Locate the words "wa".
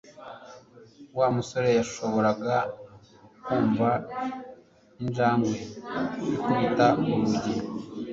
1.17-1.27